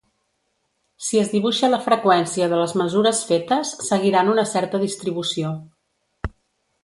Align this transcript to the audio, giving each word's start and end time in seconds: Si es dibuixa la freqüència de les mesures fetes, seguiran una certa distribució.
Si 1.07 1.19
es 1.23 1.27
dibuixa 1.33 1.69
la 1.73 1.79
freqüència 1.87 2.47
de 2.53 2.61
les 2.61 2.73
mesures 2.81 3.21
fetes, 3.33 3.75
seguiran 3.89 4.31
una 4.37 4.45
certa 4.53 4.83
distribució. 4.85 5.53